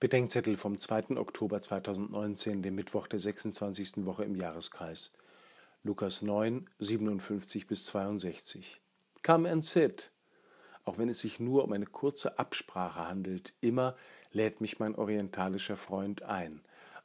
Bedenkzettel 0.00 0.56
vom 0.56 0.76
2. 0.76 1.16
Oktober 1.16 1.60
2019, 1.60 2.62
dem 2.62 2.76
Mittwoch 2.76 3.08
der 3.08 3.18
26. 3.18 4.06
Woche 4.06 4.22
im 4.22 4.36
Jahreskreis. 4.36 5.12
Lukas 5.82 6.22
9, 6.22 6.70
57 6.78 7.66
bis 7.66 7.84
62. 7.86 8.80
Come 9.24 9.50
and 9.50 9.64
sit. 9.64 10.12
Auch 10.84 10.98
wenn 10.98 11.08
es 11.08 11.18
sich 11.18 11.40
nur 11.40 11.64
um 11.64 11.72
eine 11.72 11.86
kurze 11.86 12.38
Absprache 12.38 13.08
handelt, 13.08 13.54
immer 13.60 13.96
lädt 14.30 14.60
mich 14.60 14.78
mein 14.78 14.94
orientalischer 14.94 15.76
Freund 15.76 16.22
ein. 16.22 16.60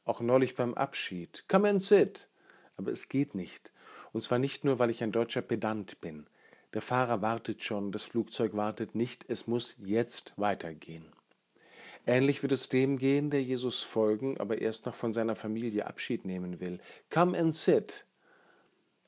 Auch 0.05 0.21
neulich 0.21 0.55
beim 0.55 0.75
Abschied. 0.75 1.45
Come 1.47 1.67
and 1.67 1.81
sit. 1.81 2.27
Aber 2.77 2.91
es 2.91 3.09
geht 3.09 3.33
nicht. 3.33 3.71
Und 4.11 4.21
zwar 4.21 4.37
nicht 4.37 4.65
nur, 4.65 4.77
weil 4.77 4.91
ich 4.91 5.01
ein 5.01 5.11
deutscher 5.11 5.41
Pedant 5.41 5.99
bin. 5.99 6.27
Der 6.75 6.83
Fahrer 6.83 7.23
wartet 7.23 7.63
schon, 7.63 7.91
das 7.91 8.03
Flugzeug 8.03 8.53
wartet 8.53 8.93
nicht, 8.93 9.25
es 9.29 9.47
muss 9.47 9.77
jetzt 9.79 10.33
weitergehen. 10.37 11.12
Ähnlich 12.05 12.41
wird 12.41 12.51
es 12.51 12.67
dem 12.67 12.97
gehen, 12.97 13.29
der 13.29 13.41
Jesus 13.41 13.81
folgen, 13.81 14.37
aber 14.37 14.59
erst 14.59 14.85
noch 14.85 14.95
von 14.95 15.13
seiner 15.13 15.35
Familie 15.35 15.87
Abschied 15.87 16.25
nehmen 16.25 16.59
will. 16.59 16.79
Come 17.09 17.37
and 17.37 17.55
sit. 17.55 18.05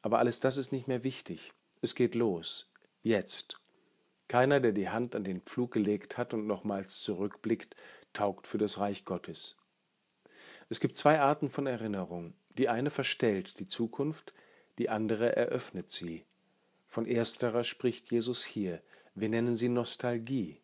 Aber 0.02 0.20
alles 0.20 0.40
das 0.40 0.58
ist 0.58 0.72
nicht 0.72 0.88
mehr 0.88 1.04
wichtig. 1.04 1.54
Es 1.82 1.96
geht 1.96 2.16
los. 2.16 2.72
Jetzt. 3.04 3.60
Keiner, 4.28 4.60
der 4.60 4.72
die 4.72 4.90
Hand 4.90 5.16
an 5.16 5.24
den 5.24 5.42
Pflug 5.42 5.72
gelegt 5.72 6.18
hat 6.18 6.34
und 6.34 6.48
nochmals 6.48 7.02
zurückblickt, 7.02 7.76
taugt 8.14 8.48
für 8.48 8.58
das 8.58 8.80
Reich 8.80 9.04
Gottes. 9.04 9.58
Es 10.70 10.80
gibt 10.80 10.98
zwei 10.98 11.20
Arten 11.20 11.50
von 11.50 11.68
Erinnerung. 11.68 12.34
Die 12.58 12.70
eine 12.70 12.90
verstellt 12.90 13.60
die 13.60 13.66
Zukunft, 13.66 14.34
die 14.78 14.90
andere 14.90 15.36
eröffnet 15.36 15.90
sie. 15.90 16.26
Von 16.88 17.06
ersterer 17.06 17.64
spricht 17.64 18.10
Jesus 18.10 18.44
hier. 18.44 18.82
Wir 19.14 19.30
nennen 19.30 19.56
sie 19.56 19.70
Nostalgie. 19.70 20.62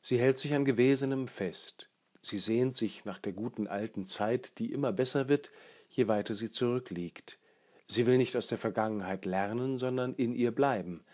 Sie 0.00 0.18
hält 0.18 0.38
sich 0.38 0.54
an 0.54 0.64
Gewesenem 0.64 1.28
fest. 1.28 1.88
Sie 2.22 2.38
sehnt 2.38 2.74
sich 2.74 3.04
nach 3.04 3.18
der 3.18 3.32
guten 3.32 3.66
alten 3.66 4.04
Zeit, 4.04 4.58
die 4.58 4.72
immer 4.72 4.92
besser 4.92 5.28
wird, 5.28 5.50
je 5.90 6.08
weiter 6.08 6.34
sie 6.34 6.50
zurückliegt. 6.50 7.38
Sie 7.86 8.06
will 8.06 8.18
nicht 8.18 8.36
aus 8.36 8.48
der 8.48 8.58
Vergangenheit 8.58 9.24
lernen, 9.24 9.78
sondern 9.78 10.14
in 10.14 10.34
ihr 10.34 10.50
bleiben. 10.50 11.04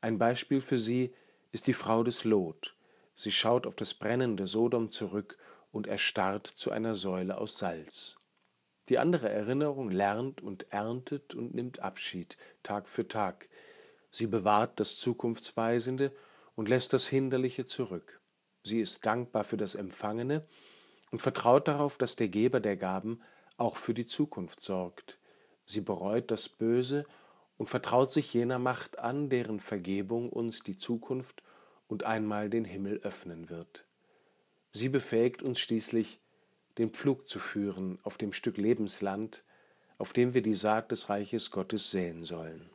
Ein 0.00 0.18
Beispiel 0.18 0.60
für 0.60 0.78
sie 0.78 1.14
ist 1.52 1.66
die 1.66 1.72
Frau 1.72 2.02
des 2.02 2.24
Lot. 2.24 2.74
Sie 3.14 3.32
schaut 3.32 3.66
auf 3.66 3.74
das 3.74 3.94
brennende 3.94 4.46
Sodom 4.46 4.90
zurück 4.90 5.38
und 5.72 5.86
erstarrt 5.86 6.46
zu 6.46 6.70
einer 6.70 6.94
Säule 6.94 7.38
aus 7.38 7.58
Salz. 7.58 8.18
Die 8.88 8.98
andere 8.98 9.28
Erinnerung 9.28 9.90
lernt 9.90 10.40
und 10.40 10.70
erntet 10.72 11.34
und 11.34 11.54
nimmt 11.54 11.80
Abschied, 11.80 12.36
Tag 12.62 12.88
für 12.88 13.06
Tag. 13.06 13.48
Sie 14.10 14.26
bewahrt 14.26 14.80
das 14.80 14.98
Zukunftsweisende 14.98 16.12
und 16.54 16.68
lässt 16.68 16.92
das 16.92 17.06
Hinderliche 17.06 17.64
zurück. 17.64 18.20
Sie 18.62 18.80
ist 18.80 19.06
dankbar 19.06 19.44
für 19.44 19.56
das 19.56 19.74
Empfangene 19.74 20.42
und 21.10 21.22
vertraut 21.22 21.68
darauf, 21.68 21.96
dass 21.96 22.16
der 22.16 22.28
Geber 22.28 22.60
der 22.60 22.76
Gaben 22.76 23.20
auch 23.56 23.76
für 23.76 23.94
die 23.94 24.06
Zukunft 24.06 24.60
sorgt. 24.60 25.18
Sie 25.64 25.80
bereut 25.80 26.30
das 26.30 26.48
Böse 26.48 27.06
und 27.56 27.68
vertraut 27.68 28.12
sich 28.12 28.32
jener 28.32 28.58
Macht 28.58 28.98
an, 28.98 29.28
deren 29.28 29.60
Vergebung 29.60 30.30
uns 30.30 30.62
die 30.62 30.76
Zukunft 30.76 31.42
und 31.88 32.04
einmal 32.04 32.48
den 32.50 32.64
Himmel 32.64 33.00
öffnen 33.02 33.50
wird. 33.50 33.86
Sie 34.72 34.88
befähigt 34.88 35.42
uns 35.42 35.58
schließlich, 35.58 36.20
den 36.78 36.90
Pflug 36.90 37.26
zu 37.26 37.38
führen 37.38 37.98
auf 38.02 38.16
dem 38.16 38.32
Stück 38.32 38.56
Lebensland, 38.56 39.42
auf 39.96 40.12
dem 40.12 40.34
wir 40.34 40.42
die 40.42 40.54
Saat 40.54 40.92
des 40.92 41.08
Reiches 41.08 41.50
Gottes 41.50 41.90
säen 41.90 42.22
sollen. 42.22 42.70